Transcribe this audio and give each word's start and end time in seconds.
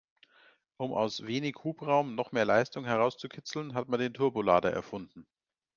Um 0.77 0.93
aus 0.95 1.27
wenig 1.27 1.57
Hubraum 1.63 2.15
noch 2.15 2.31
mehr 2.31 2.43
Leistung 2.43 2.85
herauszukitzeln, 2.85 3.75
hat 3.75 3.87
man 3.87 4.11
Turbolader 4.15 4.71
erfunden. 4.73 5.27